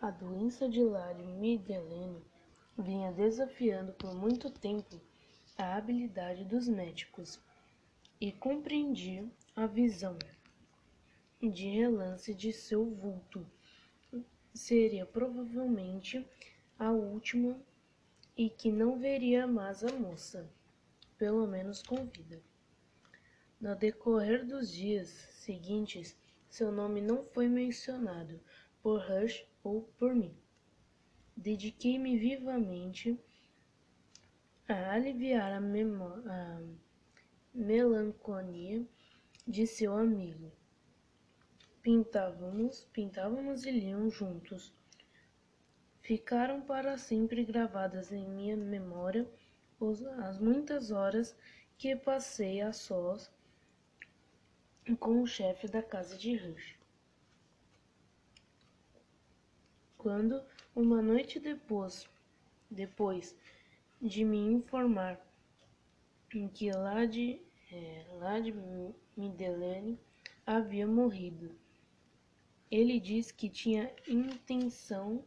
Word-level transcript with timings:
A 0.00 0.12
doença 0.12 0.68
de 0.68 0.80
Lady 0.80 1.24
Middelene 1.24 2.22
vinha 2.78 3.10
desafiando 3.10 3.92
por 3.94 4.14
muito 4.14 4.48
tempo 4.48 5.00
a 5.56 5.74
habilidade 5.74 6.44
dos 6.44 6.68
médicos 6.68 7.40
e 8.20 8.30
compreendia 8.30 9.28
a 9.56 9.66
visão 9.66 10.16
de 11.42 11.68
relance 11.70 12.32
de 12.32 12.52
seu 12.52 12.88
vulto. 12.88 13.44
Seria 14.54 15.04
provavelmente 15.04 16.24
a 16.78 16.92
última 16.92 17.60
e 18.36 18.48
que 18.48 18.70
não 18.70 19.00
veria 19.00 19.48
mais 19.48 19.82
a 19.82 19.90
moça, 19.90 20.48
pelo 21.18 21.44
menos 21.44 21.82
com 21.82 22.06
vida. 22.06 22.40
No 23.60 23.74
decorrer 23.74 24.46
dos 24.46 24.72
dias 24.72 25.08
seguintes, 25.32 26.16
seu 26.48 26.70
nome 26.70 27.00
não 27.00 27.24
foi 27.24 27.48
mencionado 27.48 28.40
por 28.82 29.00
Rush 29.00 29.44
ou 29.62 29.82
por 29.98 30.14
mim. 30.14 30.36
Dediquei-me 31.36 32.18
vivamente 32.18 33.18
a 34.68 34.92
aliviar 34.92 35.52
a, 35.52 35.58
a 35.58 36.62
melancolia 37.54 38.84
de 39.46 39.66
seu 39.66 39.96
amigo. 39.96 40.52
Pintávamos, 41.82 42.84
pintávamos 42.92 43.64
e 43.64 43.70
líamos 43.70 44.14
juntos. 44.14 44.74
Ficaram 46.02 46.60
para 46.60 46.98
sempre 46.98 47.44
gravadas 47.44 48.12
em 48.12 48.28
minha 48.28 48.56
memória 48.56 49.28
as 50.26 50.38
muitas 50.38 50.90
horas 50.90 51.36
que 51.76 51.94
passei 51.94 52.60
a 52.60 52.72
sós 52.72 53.30
com 54.98 55.22
o 55.22 55.26
chefe 55.26 55.68
da 55.68 55.82
casa 55.82 56.16
de 56.16 56.36
Rush. 56.36 56.77
Quando, 59.98 60.40
uma 60.76 61.02
noite 61.02 61.40
depois, 61.40 62.08
depois 62.70 63.36
de 64.00 64.24
me 64.24 64.38
informar 64.38 65.20
que 66.54 66.70
lá 66.70 67.04
de, 67.04 67.40
é, 67.72 68.40
de 68.40 68.54
Middelene 69.16 69.98
havia 70.46 70.86
morrido, 70.86 71.50
ele 72.70 73.00
disse 73.00 73.34
que 73.34 73.48
tinha 73.48 73.92
intenção 74.06 75.24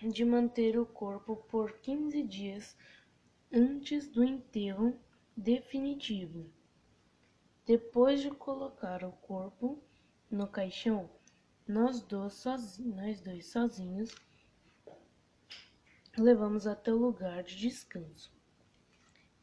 de 0.00 0.24
manter 0.24 0.78
o 0.78 0.86
corpo 0.86 1.36
por 1.36 1.72
15 1.80 2.22
dias 2.22 2.74
antes 3.52 4.08
do 4.08 4.24
enterro 4.24 4.98
definitivo. 5.36 6.46
Depois 7.66 8.22
de 8.22 8.30
colocar 8.30 9.04
o 9.04 9.12
corpo 9.12 9.78
no 10.30 10.46
caixão, 10.46 11.10
nós 11.68 12.00
dois, 12.00 12.32
sozinhos, 12.32 12.96
nós 12.96 13.20
dois 13.20 13.46
sozinhos 13.46 14.14
levamos 16.16 16.66
até 16.66 16.92
o 16.92 16.96
lugar 16.96 17.42
de 17.42 17.56
descanso. 17.56 18.32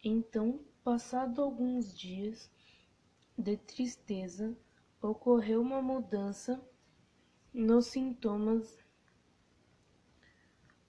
Então, 0.03 0.59
passado 0.83 1.41
alguns 1.41 1.97
dias 1.97 2.51
de 3.37 3.55
tristeza, 3.57 4.57
ocorreu 5.01 5.61
uma 5.61 5.81
mudança 5.81 6.59
nos 7.53 7.87
sintomas 7.87 8.83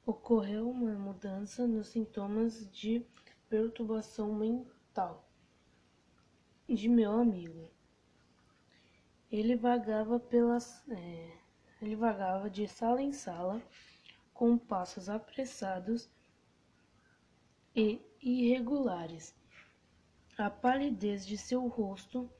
ocorreu 0.07 0.71
uma 0.71 0.95
mudança 0.95 1.67
nos 1.67 1.89
sintomas 1.89 2.71
de 2.71 3.05
perturbação 3.49 4.33
mental 4.33 5.29
de 6.69 6.89
meu 6.89 7.11
amigo. 7.11 7.76
Ele 9.31 9.57
vagava 9.57 10.21
pelas, 10.21 10.89
é, 10.89 11.37
ele 11.83 11.97
vagava 11.97 12.49
de 12.49 12.69
sala 12.69 13.03
em 13.03 13.13
sala 13.13 13.61
com 14.33 14.57
passos 14.57 15.09
apressados 15.09 16.09
e 17.75 18.01
irregulares. 18.23 19.35
A 20.39 20.49
palidez 20.49 21.27
de 21.27 21.37
seu 21.37 21.67
rosto, 21.67 22.31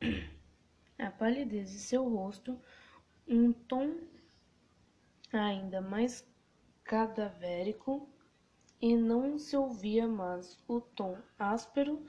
a 0.98 1.10
palidez 1.10 1.70
de 1.70 1.78
seu 1.78 2.08
rosto, 2.08 2.60
um 3.28 3.52
tom 3.52 4.00
ainda 5.32 5.80
mais 5.80 6.26
cadavérico 6.82 8.08
e 8.80 8.96
não 8.96 9.38
se 9.38 9.56
ouvia 9.56 10.08
mais 10.08 10.58
o 10.66 10.80
tom 10.80 11.16
áspero 11.38 12.04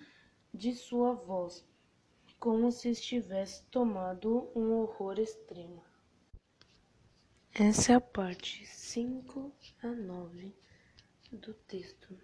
de 0.54 0.74
sua 0.74 1.14
voz 1.14 1.64
como 2.40 2.72
se 2.72 2.90
estivesse 2.90 3.64
tomado 3.66 4.50
um 4.56 4.74
horror 4.74 5.20
extremo. 5.20 5.84
Essa 7.54 7.94
é 7.94 7.96
a 7.96 8.02
parte 8.02 8.66
cinco 8.68 9.52
a 9.82 9.88
nove 9.88 10.56
do 11.32 11.54
texto. 11.54 12.16